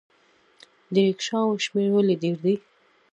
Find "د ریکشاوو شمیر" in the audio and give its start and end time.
0.93-1.89